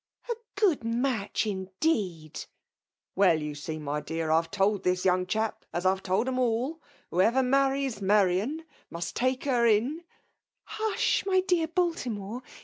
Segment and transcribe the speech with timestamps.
[0.29, 2.33] 'A good match, indeed!"'•
[3.13, 6.81] "Why you see, tiiy dear, IVe told this you'n^ chap, as IVe told 'em all,
[7.11, 10.03] whoever marries Ma rian must take her in
[10.63, 11.23] ""Hush!
[11.27, 12.41] my dear Baltimore